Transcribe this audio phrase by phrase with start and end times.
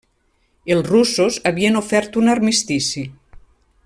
[0.75, 3.05] Els russos havien ofert un armistici.